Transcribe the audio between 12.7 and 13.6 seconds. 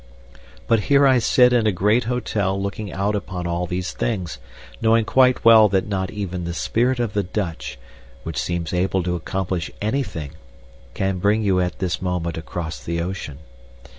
the moment.